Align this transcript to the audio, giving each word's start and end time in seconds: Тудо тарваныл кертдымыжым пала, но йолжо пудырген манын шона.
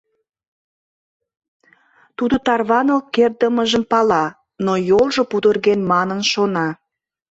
Тудо 2.17 2.35
тарваныл 2.45 2.99
кертдымыжым 3.13 3.83
пала, 3.91 4.25
но 4.65 4.73
йолжо 4.89 5.23
пудырген 5.31 5.79
манын 5.91 6.21
шона. 6.31 6.67